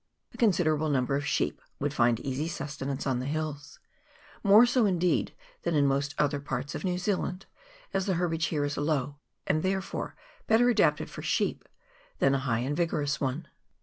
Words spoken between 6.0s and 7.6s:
other parts of New Zealand,